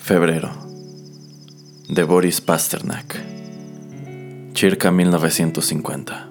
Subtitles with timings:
[0.00, 0.50] Febrero
[1.88, 3.16] de Boris Pasternak
[4.54, 6.30] Circa 1950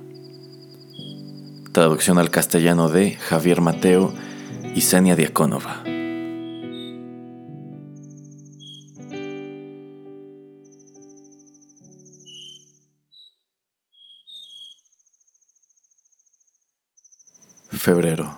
[1.71, 4.13] Traducción al castellano de Javier Mateo
[4.75, 5.83] y Senia Diakonova
[17.71, 18.35] Febrero.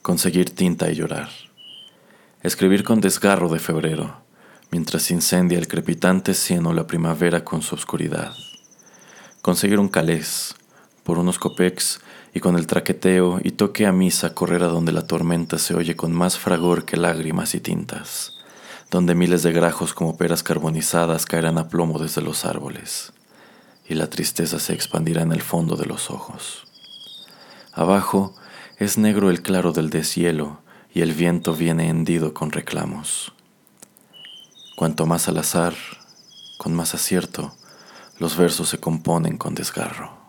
[0.00, 1.28] Conseguir tinta y llorar.
[2.42, 4.23] Escribir con desgarro de febrero
[4.74, 8.34] mientras incendia el crepitante cieno la primavera con su oscuridad.
[9.40, 10.56] Conseguir un calés
[11.04, 12.00] por unos copex
[12.34, 15.94] y con el traqueteo y toque a misa correr a donde la tormenta se oye
[15.94, 18.32] con más fragor que lágrimas y tintas,
[18.90, 23.12] donde miles de grajos como peras carbonizadas caerán a plomo desde los árboles,
[23.88, 26.64] y la tristeza se expandirá en el fondo de los ojos.
[27.72, 28.34] Abajo
[28.80, 33.33] es negro el claro del deshielo y el viento viene hendido con reclamos.
[34.76, 35.74] Cuanto más al azar,
[36.58, 37.54] con más acierto,
[38.18, 40.23] los versos se componen con desgarro.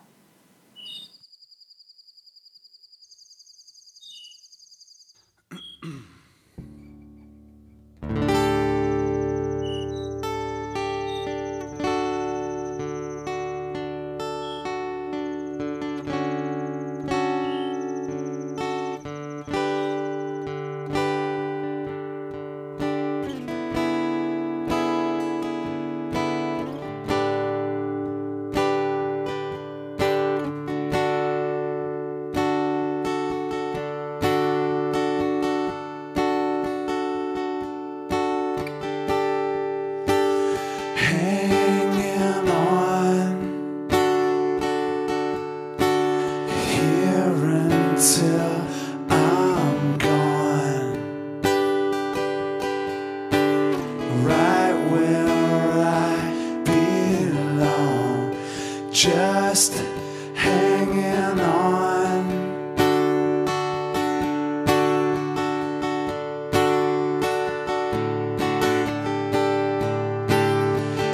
[59.06, 59.74] Just
[60.34, 62.26] hanging on.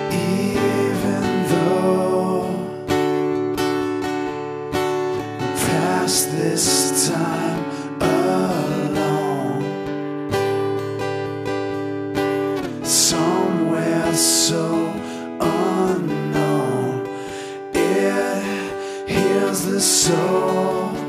[0.09, 2.47] Even though
[6.31, 7.50] this time
[19.51, 21.00] was the soul.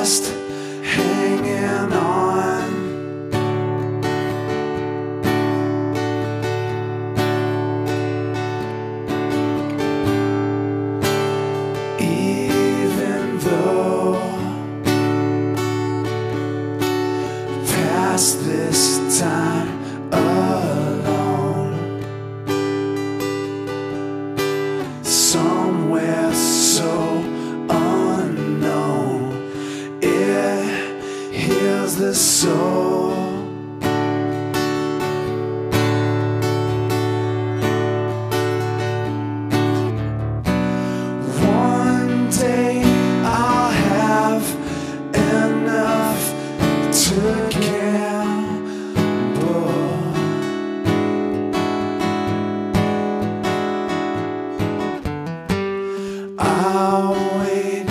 [0.00, 0.29] trust.
[32.00, 33.10] The soul.
[41.44, 42.82] One day
[43.22, 44.46] I'll have
[45.14, 46.22] enough
[47.04, 47.20] to
[47.60, 48.40] gamble.
[56.38, 57.86] I'll wait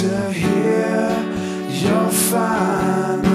[0.00, 1.08] to hear
[1.82, 3.33] your final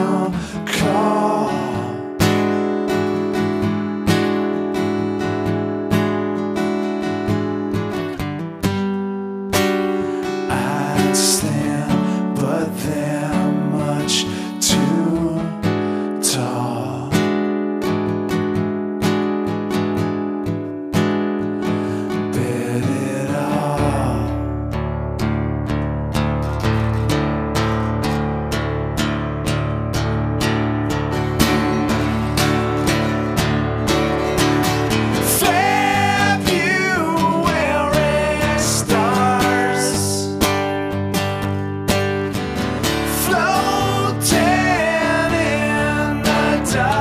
[46.71, 46.98] die.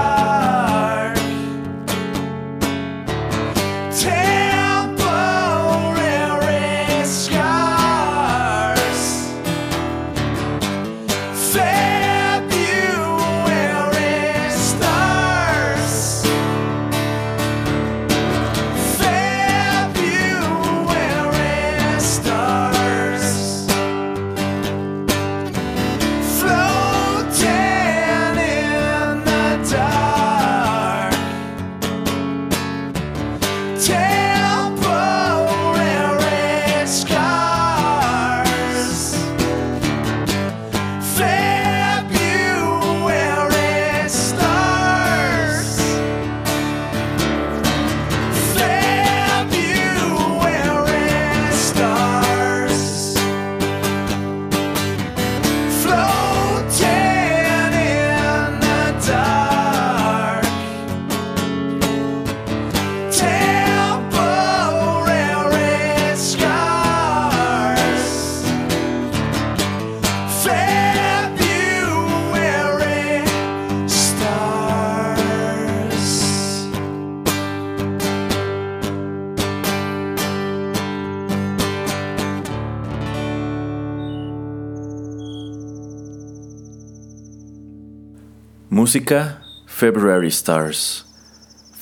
[88.80, 91.04] Música February Stars.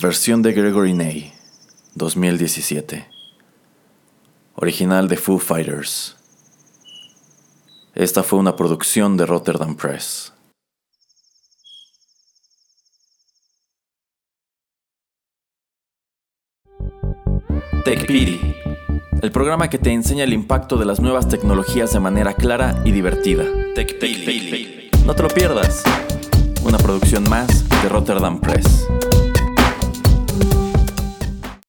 [0.00, 1.30] Versión de Gregory Ney,
[1.94, 3.06] 2017.
[4.54, 6.16] Original de Foo Fighters.
[7.94, 10.32] Esta fue una producción de Rotterdam Press.
[17.84, 18.56] TechPiri,
[19.20, 22.92] el programa que te enseña el impacto de las nuevas tecnologías de manera clara y
[22.92, 23.44] divertida.
[23.74, 24.88] TechPili.
[25.04, 25.84] No te lo pierdas.
[26.66, 28.88] Una producción más de Rotterdam Press.